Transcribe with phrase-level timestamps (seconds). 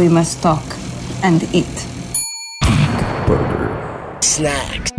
[0.00, 0.64] we must talk
[1.22, 1.86] and eat.
[3.26, 4.18] Burger.
[4.22, 4.92] Snacks.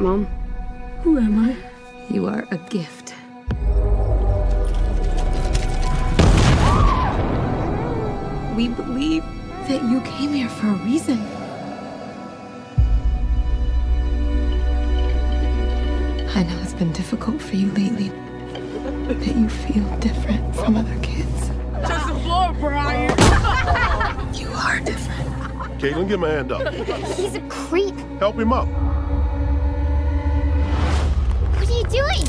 [0.00, 0.24] Mom,
[1.02, 1.54] who am I?
[2.08, 3.14] You are a gift.
[8.56, 9.22] We believe
[9.68, 11.20] that you came here for a reason.
[16.34, 18.08] I know it's been difficult for you lately,
[19.12, 21.50] that you feel different from other kids.
[21.82, 23.09] Touch the floor, Brian.
[24.32, 25.28] You are different.
[25.80, 26.72] Caitlin, get my hand up.
[27.14, 27.96] He's a creep.
[28.18, 28.68] Help him up.
[31.56, 32.28] What are you doing?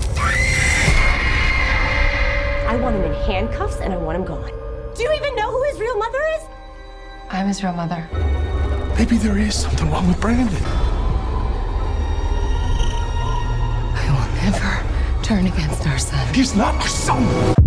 [2.67, 4.51] I want him in handcuffs and I want him gone.
[4.95, 6.43] Do you even know who his real mother is?
[7.29, 8.07] I'm his real mother.
[8.97, 10.63] Maybe there is something wrong with Brandon.
[13.93, 16.33] I will never turn against our son.
[16.33, 17.60] He's not our son.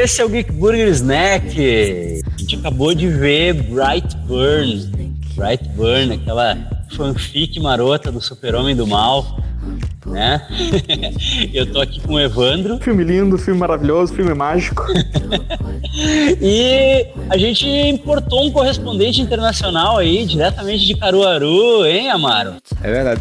[0.00, 2.22] Esse é o Geek Burger Snack.
[2.24, 4.88] A gente acabou de ver Bright Burn.
[5.34, 6.56] Bright Burn, aquela
[6.96, 9.40] fanfic marota do super-homem do mal.
[10.06, 10.40] Né?
[11.52, 12.78] Eu tô aqui com o Evandro.
[12.78, 14.86] Filme lindo, filme maravilhoso, filme mágico.
[16.40, 22.54] E a gente importou um correspondente internacional aí, diretamente de Caruaru, hein, Amaro?
[22.82, 23.20] É verdade.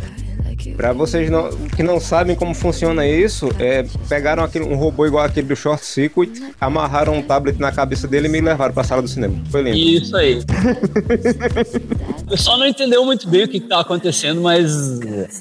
[0.78, 5.26] Pra vocês não, que não sabem como funciona isso, é, pegaram aquele, um robô igual
[5.26, 9.02] aquele do Short Circuit, amarraram um tablet na cabeça dele e me levaram pra sala
[9.02, 9.36] do cinema.
[9.50, 9.76] Foi lindo.
[9.76, 10.40] Isso aí.
[12.28, 15.00] O pessoal não entendeu muito bem o que, que tava acontecendo, mas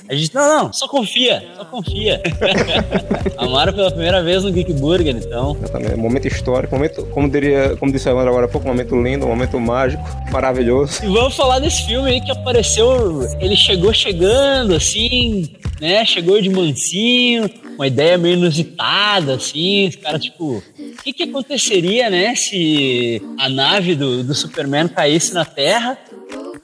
[0.08, 2.22] a gente, não, não, só confia, só confia.
[3.36, 5.56] Amaro pela primeira vez no Geek Burger, então.
[5.60, 5.96] Exatamente.
[5.96, 9.58] Momento histórico, momento, como, diria, como disse o Evandro agora há pouco, momento lindo, momento
[9.58, 11.04] mágico, maravilhoso.
[11.04, 16.04] E vamos falar desse filme aí que apareceu, ele chegou chegando, assim, né?
[16.04, 22.08] Chegou de mansinho, uma ideia meio inusitada, assim, os caras, tipo, o que, que aconteceria,
[22.08, 25.98] né, se a nave do, do Superman caísse na Terra,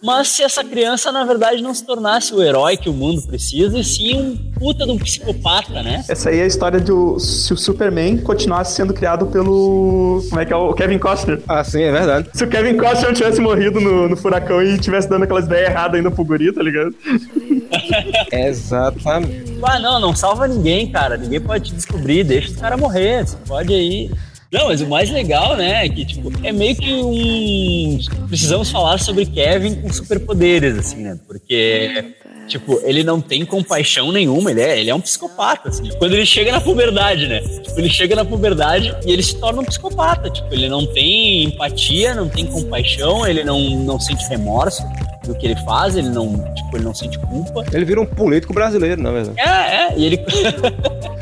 [0.02, 3.78] mas se essa criança, na verdade, não se tornasse o herói que o mundo precisa,
[3.78, 6.04] e sim um puta de um psicopata, né?
[6.08, 10.22] Essa aí é a história de o- se o Superman continuasse sendo criado pelo.
[10.28, 10.56] Como é que é?
[10.56, 11.40] O Kevin Costner.
[11.48, 12.28] Ah, sim, é verdade.
[12.34, 15.68] Se o Kevin Costner não tivesse morrido no, no furacão e tivesse dando aquelas ideias
[15.70, 16.94] erradas ainda pro guri, tá ligado?
[18.32, 19.52] Exatamente.
[19.62, 21.16] Ah, não, não salva ninguém, cara.
[21.16, 23.26] Ninguém pode te descobrir, deixa os caras morrer.
[23.26, 24.10] Você pode aí.
[24.52, 27.98] Não, mas o mais legal, né, é que, tipo, é meio que um.
[28.28, 31.18] Precisamos falar sobre Kevin com superpoderes, assim, né?
[31.26, 32.14] Porque,
[32.48, 35.88] tipo, ele não tem compaixão nenhuma, ele é, ele é um psicopata, assim.
[35.96, 37.40] Quando ele chega na puberdade, né?
[37.40, 40.28] Tipo, ele chega na puberdade e ele se torna um psicopata.
[40.28, 44.82] Tipo, ele não tem empatia, não tem compaixão, ele não, não sente remorso
[45.24, 47.64] do que ele faz, ele não, tipo, ele não sente culpa.
[47.72, 49.40] Ele vira um político brasileiro, na verdade.
[49.40, 50.18] É, é, e ele.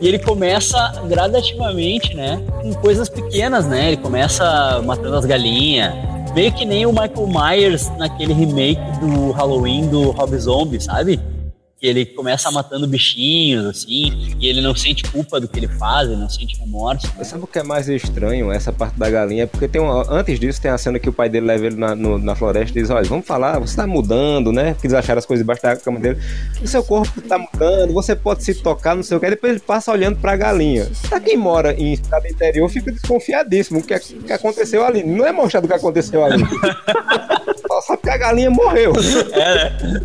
[0.00, 2.42] e ele começa gradativamente, né?
[2.62, 3.88] Com coisas pequenas, né?
[3.88, 5.92] Ele começa matando as galinhas.
[6.34, 11.18] Meio que nem o Michael Myers naquele remake do Halloween do Rob Zombie, sabe?
[11.78, 16.08] Que ele começa matando bichinhos, assim, e ele não sente culpa do que ele faz,
[16.08, 17.06] ele não sente remorso.
[17.18, 17.22] né?
[17.22, 19.42] Sabe o que é mais estranho, essa parte da galinha?
[19.42, 21.76] É Porque tem uma, antes disso tem a cena que o pai dele leva ele
[21.76, 24.72] na, no- na floresta e diz, olha, vamos falar, você tá mudando, né?
[24.72, 26.18] Porque eles acharam as coisas debaixo da cama dele.
[26.62, 29.26] O seu corpo tá mudando, você pode se tocar, não sei o que.
[29.26, 30.88] Aí depois ele passa olhando pra galinha.
[31.10, 33.80] Pra quem mora em estado interior, fica desconfiadíssimo.
[33.80, 35.04] O que, o que aconteceu ali?
[35.04, 36.42] Não é mostrado o que aconteceu ali.
[37.86, 38.92] Só sabe que a galinha morreu.
[39.32, 40.00] É, né?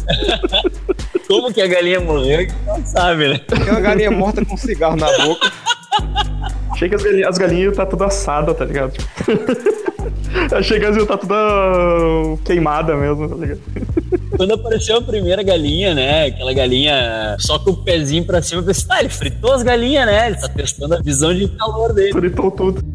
[1.27, 3.39] Como que a galinha morreu, que não sabe, né?
[3.39, 5.51] Tem uma galinha morta com um cigarro na boca.
[6.71, 8.93] Achei que as galinhas, as galinhas tá tudo assada, tá ligado?
[10.55, 13.61] Achei que as galinhas tá toda queimada mesmo, tá ligado?
[14.37, 16.27] Quando apareceu a primeira galinha, né?
[16.27, 20.05] Aquela galinha só com o pezinho pra cima, eu pensei, ah, ele fritou as galinhas,
[20.05, 20.27] né?
[20.27, 22.11] Ele tá testando a visão de calor dele.
[22.11, 22.90] Fritou tudo.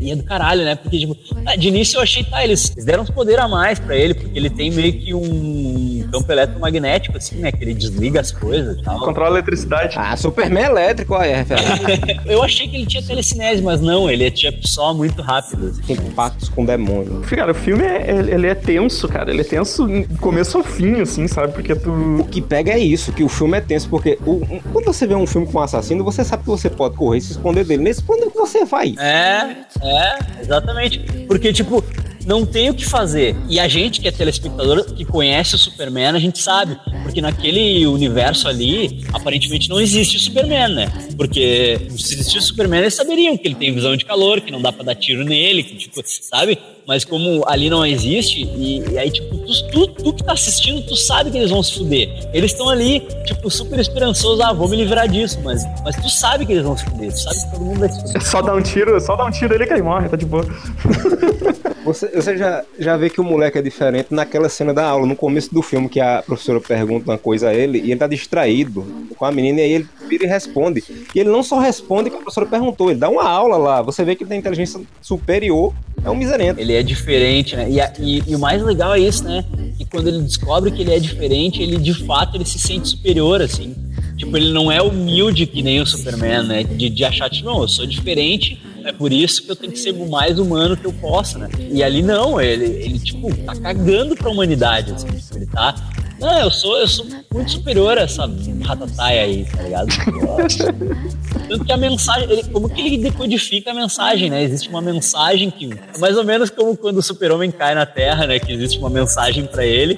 [0.00, 0.74] E é do caralho, né?
[0.74, 1.16] Porque, tipo,
[1.46, 4.14] ah, de início eu achei, tá, eles eles deram uns poder a mais pra ele,
[4.14, 7.52] porque ele tem meio que um campo eletromagnético, assim, né?
[7.52, 8.98] Que ele desliga as coisas e tal.
[9.00, 9.96] Controla a eletricidade.
[9.98, 12.20] Ah, Superman elétrico, olha, é referência.
[12.26, 15.68] Eu achei que ele tinha telecinese, mas não, ele é tipo só muito rápido.
[15.68, 15.82] assim.
[15.82, 17.20] Tem pactos com demônio.
[17.28, 19.30] Cara, o filme é, ele ele é tenso, cara.
[19.30, 21.52] Ele é tenso do começo ao fim, assim, sabe?
[21.52, 21.90] Porque tu.
[22.20, 24.40] O que pega é isso, que o filme é tenso, porque o-
[24.72, 27.20] quando você vê um filme com um assassino, você sabe que você pode correr e
[27.20, 27.82] se esconder dele.
[27.82, 28.94] Nesse quando que você vai?
[28.98, 30.98] É, é, exatamente.
[31.26, 31.82] Porque, tipo,
[32.26, 33.36] não tem o que fazer.
[33.48, 36.78] E a gente que é telespectador, que conhece o Superman, a gente sabe.
[37.10, 40.92] Porque naquele universo ali, aparentemente não existe o Superman, né?
[41.16, 44.62] Porque se existisse o Superman, eles saberiam que ele tem visão de calor, que não
[44.62, 46.56] dá pra dar tiro nele, que, tipo, sabe?
[46.86, 50.86] Mas como ali não existe, e, e aí, tipo, tu, tu, tu, que tá assistindo,
[50.86, 52.30] tu sabe que eles vão se fuder.
[52.32, 56.46] Eles estão ali, tipo, super esperançosos, ah, vou me livrar disso, mas, mas tu sabe
[56.46, 58.16] que eles vão se fuder, tu sabe que todo mundo vai se fuder.
[58.16, 60.46] É só dar um tiro, só dar um tiro ele cai morre, tá de boa.
[61.84, 65.16] Você, você já, já vê que o moleque é diferente naquela cena da aula, no
[65.16, 68.84] começo do filme, que a professora pergunta uma coisa a ele e ele tá distraído
[69.16, 70.82] com a menina e aí ele vira e responde.
[71.14, 73.82] E ele não só responde o que a professora perguntou, ele dá uma aula lá.
[73.82, 75.72] Você vê que ele tem inteligência superior,
[76.04, 76.60] é um miserento.
[76.60, 77.70] Ele é diferente, né?
[77.70, 79.44] E, a- e- e o mais legal é isso, né?
[79.76, 83.42] Que quando ele descobre que ele é diferente, ele de fato ele se sente superior,
[83.42, 83.74] assim.
[84.16, 86.62] Tipo, ele não é humilde que nem o Superman, né?
[86.62, 89.78] De, de achar, tipo, não, eu sou diferente, é por isso que eu tenho que
[89.78, 91.48] ser o mais humano que eu posso, né?
[91.70, 95.06] E ali não, ele, ele tipo, tá cagando pra humanidade, assim.
[95.36, 95.74] Ele tá.
[96.20, 98.30] Não, eu sou, eu sou muito superior a essa
[98.62, 99.88] ratataia aí, tá ligado?
[101.48, 104.42] Tanto que a mensagem, ele, como que ele decodifica a mensagem, né?
[104.42, 108.38] Existe uma mensagem que, mais ou menos como quando o super-homem cai na Terra, né?
[108.38, 109.96] Que existe uma mensagem pra ele.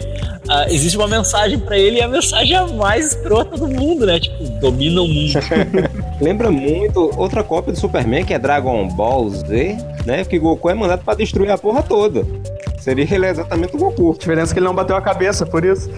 [0.49, 4.07] Ah, existe uma mensagem pra ele e a mensagem é a mais escrota do mundo,
[4.07, 4.21] né?
[4.21, 5.33] Tipo, domina o mundo.
[6.21, 9.77] Lembra muito outra cópia do Superman, que é Dragon Ball Z,
[10.07, 10.25] né?
[10.25, 12.25] Que Goku é mandado pra destruir a porra toda.
[12.83, 14.11] Seria ele exatamente o Goku.
[14.11, 15.89] A diferença é que ele não bateu a cabeça, por isso.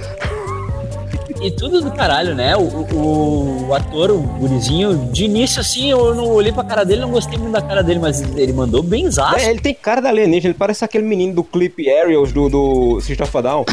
[1.41, 2.57] E tudo do caralho, né?
[2.57, 7.03] O, o, o ator, o gurizinho, de início assim, eu não olhei pra cara dele,
[7.03, 9.37] não gostei muito da cara dele, mas ele mandou bem zaço.
[9.37, 13.01] É, ele tem cara da alienígena, ele parece aquele menino do clipe Aerials do, do
[13.01, 13.65] System of Down.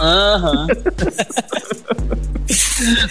[0.00, 0.66] Aham.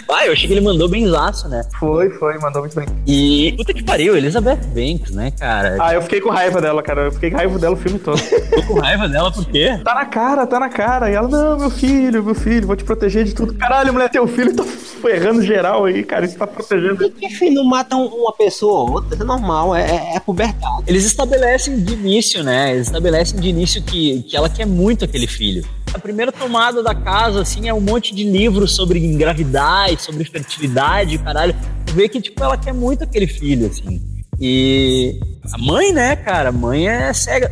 [0.10, 1.64] Ah, eu achei que ele mandou bem zaço, né?
[1.80, 2.88] Foi, foi, mandou muito bem.
[3.06, 5.78] E puta que pariu, Elizabeth Banks, né, cara?
[5.80, 7.04] Ah, eu fiquei com raiva dela, cara.
[7.04, 8.20] Eu fiquei com raiva dela o filme todo.
[8.20, 9.80] Tô com raiva dela por quê?
[9.84, 11.12] Tá na cara, tá na cara.
[11.12, 13.54] E ela, não, meu filho, meu filho, vou te proteger de tudo.
[13.56, 16.26] Caralho, mulher, teu filho tá ferrando geral aí, cara.
[16.26, 17.14] Isso tá protegendo.
[17.22, 20.84] Enfim, não matam uma pessoa ou outra, é normal, é, é, é pubertado.
[20.88, 22.74] Eles estabelecem de início, né?
[22.74, 25.66] Eles estabelecem de início que, que ela quer muito aquele filho.
[25.94, 30.24] A primeira tomada da casa, assim, é um monte de livros sobre engravidar e sobre
[30.26, 31.56] fertilidade, caralho.
[31.86, 34.02] Tu vê que, tipo, ela quer muito aquele filho, assim.
[34.40, 35.20] E
[35.52, 36.50] a mãe, né, cara?
[36.50, 37.52] A mãe é cega.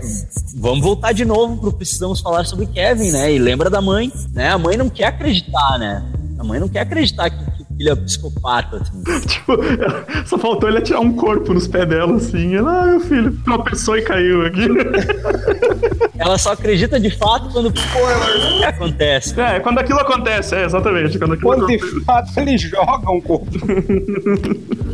[0.55, 3.33] Vamos voltar de novo pro Precisamos Falar sobre Kevin, né?
[3.33, 4.49] E lembra da mãe, né?
[4.49, 6.03] A mãe não quer acreditar, né?
[6.45, 9.03] Mãe não quer acreditar que, que o filho é psicopata, assim.
[9.27, 9.57] Tipo,
[10.25, 12.55] só faltou ele atirar um corpo nos pés dela, assim.
[12.55, 14.67] Ela, ah, meu filho, tropeçou e caiu aqui.
[16.17, 19.39] Ela só acredita de fato quando porra, acontece.
[19.39, 21.17] É, quando aquilo acontece, é, exatamente.
[21.19, 22.05] Quando aquilo Quando de acontece.
[22.05, 23.49] fato ele joga um corpo.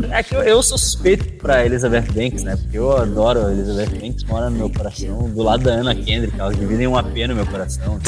[0.10, 2.56] É que eu, eu sou suspeito pra Elizabeth Banks, né?
[2.56, 6.40] Porque eu adoro a Elizabeth Banks, mora no meu coração, do lado da Anna Kendrick,
[6.40, 8.00] elas dividem uma pena no meu coração.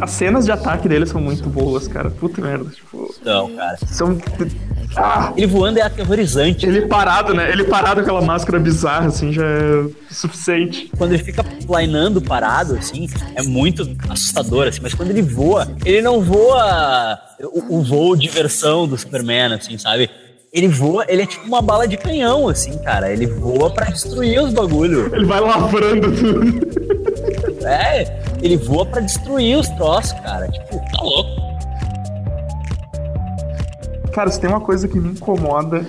[0.00, 2.10] As cenas de ataque dele são muito boas, cara.
[2.10, 2.68] Puta merda.
[2.70, 3.78] Tipo, Então, cara.
[3.86, 4.18] são.
[4.96, 6.66] Ah, Ele voando é aterrorizante.
[6.66, 7.50] ele parado, né?
[7.50, 10.90] Ele parado com aquela máscara bizarra, assim, já é suficiente.
[10.96, 14.80] Quando ele fica planeando parado, assim, é muito assustador, assim.
[14.82, 19.76] Mas quando ele voa, ele não voa o, o voo de versão do Superman, assim,
[19.78, 20.08] sabe?
[20.52, 23.10] Ele voa, ele é tipo uma bala de canhão, assim, cara.
[23.10, 25.10] Ele voa pra destruir os bagulho.
[25.12, 27.64] Ele vai lavrando tudo.
[27.66, 30.46] É, ele voa pra destruir os troços, cara.
[30.48, 31.53] Tipo, tá louco.
[34.14, 35.84] Cara, se tem uma coisa que me incomoda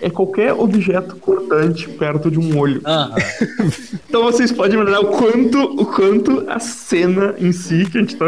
[0.00, 2.82] é qualquer objeto cortante perto de um olho.
[2.84, 3.14] Aham.
[4.08, 8.16] Então vocês podem imaginar o quanto, o quanto a cena em si que a gente
[8.16, 8.26] tá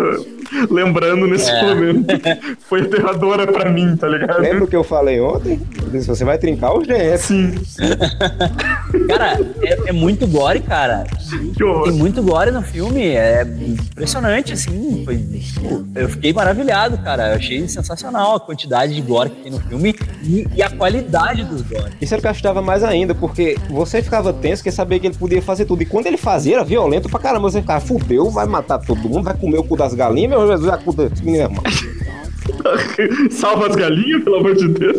[0.71, 1.63] lembrando nesse É.
[1.63, 2.07] momento
[2.69, 4.41] foi aterradora pra mim, tá ligado?
[4.41, 5.61] Lembra o que eu falei ontem?
[6.07, 7.23] Você vai trincar os GS.
[7.23, 7.55] Sim,
[9.09, 11.05] Cara, é, é muito gore, cara.
[11.57, 11.85] que horror.
[11.85, 15.03] Tem muito gore no filme, é impressionante, assim.
[15.05, 17.31] Foi, tipo, eu fiquei maravilhado, cara.
[17.33, 21.45] Eu achei sensacional a quantidade de gore que tem no filme e, e a qualidade
[21.45, 21.93] dos gore.
[22.01, 25.07] Isso era o que eu achava mais ainda, porque você ficava tenso, quer saber que
[25.09, 25.83] ele podia fazer tudo.
[25.83, 27.51] E quando ele fazia, era violento pra caramba.
[27.51, 30.44] Você ficava, fudeu, vai matar todo mundo, vai comer o cu das galinhas, meu
[30.85, 31.85] Cu desse menino é.
[33.31, 34.97] Salva as galinhas, pelo amor de Deus.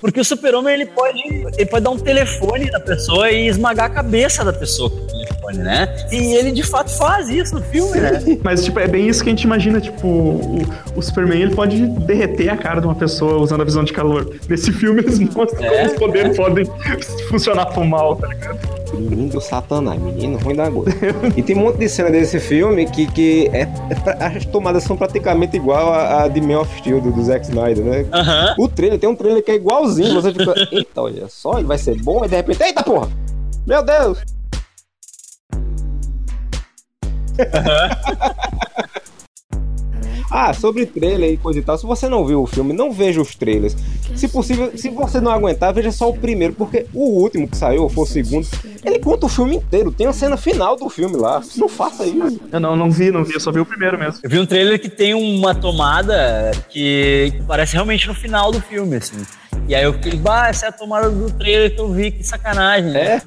[0.00, 1.20] Porque o super-homem, ele pode,
[1.56, 5.06] ele pode dar um telefone na pessoa e esmagar a cabeça da pessoa com o
[5.06, 5.88] telefone, né?
[6.10, 8.22] E ele, de fato, faz isso no filme, né?
[8.42, 10.62] Mas, tipo, é bem isso que a gente imagina, tipo, o,
[10.96, 14.34] o Superman, ele pode derreter a cara de uma pessoa usando a visão de calor.
[14.48, 15.70] Nesse filme, eles mostram É.
[15.70, 16.64] como os poderes podem
[17.28, 18.79] funcionar pro mal, tá ligado?
[18.92, 20.90] Menino do satanás, menino ruim da gota.
[21.36, 24.82] e tem um monte de cena desse filme que, que é, é pra- as tomadas
[24.82, 28.04] são praticamente igual a, a de Man of Steel, do, do Zack Snyder, né?
[28.58, 31.78] O trailer, tem um trailer que é igualzinho, você fica, eita, olha só, ele vai
[31.78, 33.08] ser bom, e de repente, eita porra!
[33.66, 34.18] Meu Deus!
[40.30, 41.76] Ah, sobre trailer e coisa e tal.
[41.76, 43.76] Se você não viu o filme, não veja os trailers.
[44.14, 47.82] Se possível, se você não aguentar, veja só o primeiro, porque o último que saiu,
[47.82, 48.46] ou for o segundo,
[48.84, 49.90] ele conta o filme inteiro.
[49.90, 51.42] Tem a cena final do filme lá.
[51.56, 52.40] Não faça isso.
[52.52, 54.20] Eu não, não vi, não vi, eu só vi o primeiro mesmo.
[54.22, 58.96] Eu vi um trailer que tem uma tomada que parece realmente no final do filme,
[58.96, 59.20] assim.
[59.66, 62.22] E aí eu fiquei, bah, essa é a tomada do trailer que eu vi, que
[62.24, 62.90] sacanagem.
[62.90, 63.16] né?
[63.16, 63.22] É?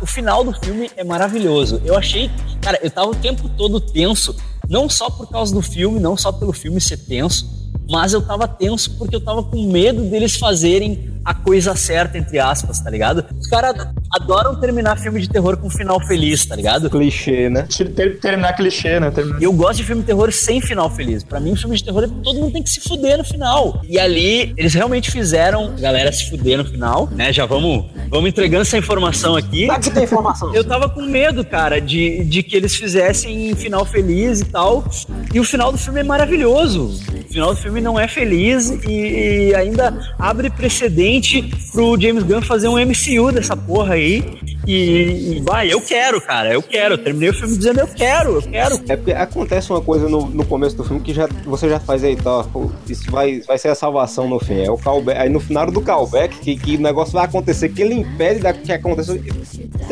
[0.00, 1.80] O final do filme é maravilhoso.
[1.84, 2.30] Eu achei,
[2.60, 4.36] cara, eu tava o tempo todo tenso,
[4.68, 7.48] não só por causa do filme, não só pelo filme ser tenso,
[7.90, 12.38] mas eu tava tenso porque eu tava com medo deles fazerem a coisa certa, entre
[12.38, 13.24] aspas, tá ligado?
[13.38, 16.90] Os caras adoram terminar filme de terror com um final feliz, tá ligado?
[16.90, 17.66] Clichê, né?
[17.94, 19.10] Ter- terminar clichê, né?
[19.10, 19.40] Terminar...
[19.40, 21.22] E eu gosto de filme de terror sem final feliz.
[21.22, 23.80] Pra mim, filme de terror, todo mundo tem que se fuder no final.
[23.88, 27.32] E ali, eles realmente fizeram a galera se fuder no final, né?
[27.32, 29.66] Já vamos, vamos entregando essa informação aqui.
[29.66, 30.54] Tá que tem informação.
[30.54, 34.84] Eu tava com medo, cara, de, de que eles fizessem final feliz e tal.
[35.32, 36.98] E o final do filme é maravilhoso.
[37.30, 42.42] O final do filme não é feliz e, e ainda abre precedente pro James Gunn
[42.42, 44.24] fazer um MCU dessa porra aí.
[44.66, 46.94] E, e vai, eu quero, cara, eu quero.
[46.94, 48.80] Eu terminei o filme dizendo eu quero, eu quero.
[48.88, 52.02] É porque acontece uma coisa no, no começo do filme que já, você já faz
[52.02, 52.44] aí, tá?
[52.88, 54.64] Isso vai, vai ser a salvação no fim.
[54.64, 55.20] É o callback.
[55.20, 58.52] Aí no final do callback, que, que o negócio vai acontecer, que ele impede da,
[58.52, 59.12] que aconteça.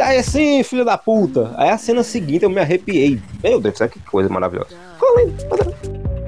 [0.01, 1.53] Aí assim, filho da puta.
[1.57, 3.21] Aí a cena seguinte eu me arrepiei.
[3.45, 4.75] Meu Deus, sabe que coisa maravilhosa.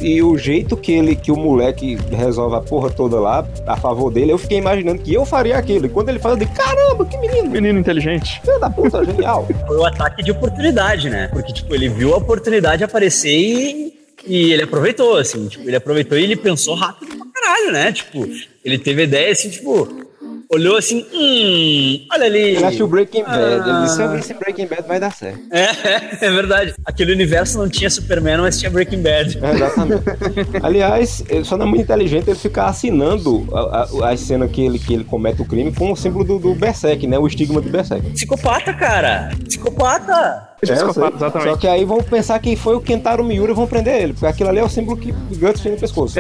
[0.01, 4.11] E o jeito que ele, que o moleque resolve a porra toda lá, a favor
[4.11, 5.87] dele, eu fiquei imaginando que eu faria aquilo.
[5.87, 8.41] E quando ele fala, eu digo, caramba, que menino, Menino inteligente.
[8.43, 9.47] filho da puta, genial.
[9.67, 11.29] Foi o ataque de oportunidade, né?
[11.29, 13.93] Porque, tipo, ele viu a oportunidade aparecer e,
[14.27, 15.49] e ele aproveitou, assim.
[15.49, 17.93] Tipo, ele aproveitou e ele pensou rápido pra caralho, né?
[17.93, 18.27] Tipo,
[18.65, 20.09] ele teve a ideia, assim, tipo...
[20.53, 22.39] Olhou assim, hum, olha ali.
[22.39, 23.39] Ele assistiu Breaking Bad.
[23.41, 24.19] Ele disse, se eu Ah.
[24.19, 25.39] esse Breaking Bad vai dar certo.
[25.53, 25.67] É,
[26.27, 26.75] é verdade.
[26.85, 29.39] Aquele universo não tinha Superman, mas tinha Breaking Bad.
[29.41, 30.03] É, exatamente.
[30.61, 34.61] Aliás, ele só não é muito inteligente ele ficar assinando a, a, a cena que
[34.61, 37.17] ele, que ele comete o crime com o símbolo do, do Berserk, né?
[37.17, 38.11] O estigma de Berserk.
[38.11, 39.31] Psicopata, cara.
[39.47, 40.49] Psicopata.
[40.63, 40.67] É.
[40.67, 41.51] Psicopata, exatamente.
[41.51, 44.27] Só que aí vão pensar que foi o Kentaro Miura e vão prender ele, porque
[44.27, 46.19] aquilo ali é o símbolo que Guts tem no pescoço.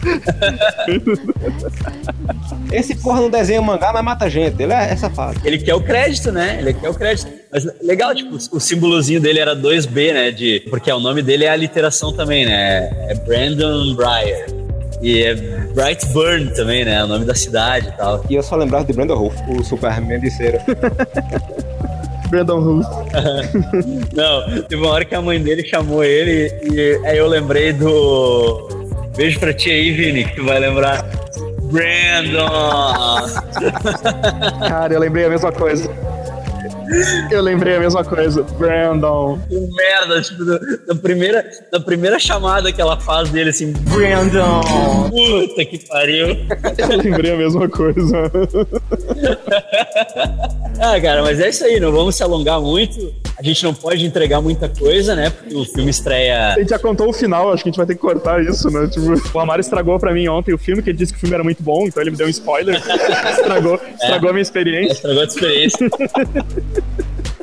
[2.72, 4.62] Esse porra não desenha mangá, mas mata gente.
[4.62, 5.40] Ele é, é safado.
[5.44, 6.58] Ele quer o crédito, né?
[6.60, 7.30] Ele quer o crédito.
[7.52, 10.30] Mas legal, tipo, o símbolozinho dele era 2B, né?
[10.30, 12.90] De, porque o nome dele é a literação também, né?
[13.08, 14.46] É Brandon Breyer.
[15.02, 16.96] E é Brightburn também, né?
[16.96, 18.22] É o nome da cidade e tal.
[18.28, 20.62] E eu só lembrava de Brandon Rolf, o Superman de cera.
[22.30, 22.86] Brandon Ruth.
[24.14, 28.79] Não, teve uma hora que a mãe dele chamou ele e aí eu lembrei do.
[29.16, 31.04] Beijo pra ti aí, Vini, que tu vai lembrar.
[31.70, 33.26] Brandon!
[34.68, 35.88] Cara, eu lembrei a mesma coisa.
[37.30, 38.42] Eu lembrei a mesma coisa.
[38.42, 39.38] Brandon.
[39.48, 44.60] Que merda, tipo, da, primeira, da primeira chamada que ela faz dele assim, Brandon!
[45.10, 46.28] Puta que pariu!
[46.78, 48.30] Eu lembrei a mesma coisa.
[50.82, 53.12] Ah, cara, mas é isso aí, não vamos se alongar muito.
[53.38, 55.28] A gente não pode entregar muita coisa, né?
[55.28, 56.54] Porque o filme estreia.
[56.54, 58.70] A gente já contou o final, acho que a gente vai ter que cortar isso,
[58.70, 58.88] né?
[58.88, 61.34] Tipo, o Amaro estragou pra mim ontem o filme, que ele disse que o filme
[61.34, 62.80] era muito bom, então ele me deu um spoiler.
[63.30, 64.92] estragou, estragou a minha experiência.
[64.92, 65.90] Estragou a experiência.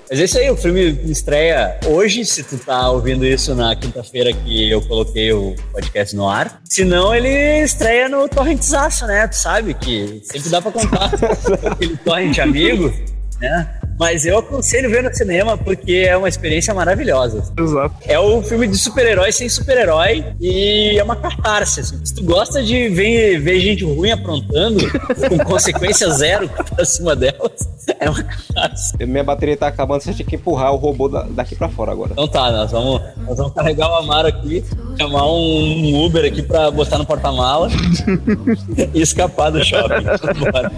[0.10, 4.32] Mas é isso aí, o filme estreia hoje, se tu tá ouvindo isso na quinta-feira
[4.32, 6.62] que eu coloquei o podcast no ar.
[6.64, 9.28] Se não, ele estreia no Torrentzaço, né?
[9.28, 11.12] Tu sabe que sempre dá pra contar
[11.72, 12.94] aquele torrent amigo,
[13.42, 13.77] né?
[14.00, 17.44] Mas eu aconselho ver no cinema porque é uma experiência maravilhosa.
[17.58, 17.96] Exato.
[18.06, 21.80] É o filme de super-herói sem super-herói e é uma catarse.
[21.80, 22.06] assim.
[22.06, 24.80] Se tu gosta de ver, ver gente ruim aprontando,
[25.30, 27.52] com consequência zero pra cima delas,
[28.00, 28.94] é uma catarse.
[29.06, 32.12] Minha bateria tá acabando, você tinha que empurrar o robô da- daqui pra fora agora.
[32.12, 34.64] Então tá, nós vamos, nós vamos carregar o Amaro aqui,
[35.00, 35.38] chamar um,
[35.96, 37.68] um Uber aqui pra botar no porta-mala
[38.94, 40.04] e escapar do shopping.
[40.40, 40.72] Bora.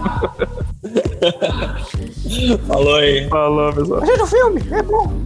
[2.68, 3.28] Falou aí.
[3.30, 4.02] Falou, pessoal.
[4.02, 5.26] Veja o filme, é bom.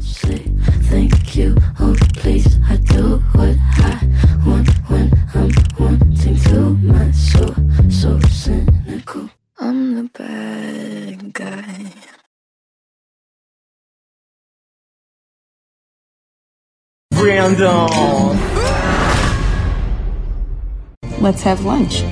[0.90, 1.56] Thank you.
[1.80, 4.00] Oh, please, I do what I
[4.48, 6.78] want when I'm wanting to.
[6.84, 7.54] My soul,
[7.90, 9.30] so cynical.
[9.60, 11.94] I'm the bad guy.
[21.20, 22.04] Let's have lunch.